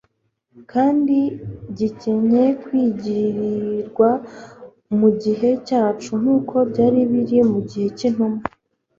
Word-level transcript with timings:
kandi 0.71 1.17
gikencye 1.77 2.43
kwizigirwa 2.63 4.09
mu 4.99 5.09
gihe 5.23 5.49
cyacu 5.67 6.11
nk'uko 6.21 6.55
byari 6.69 6.99
biri 7.11 7.39
mu 7.51 7.59
gihe 7.69 7.87
cy'intumwa. 7.97 8.43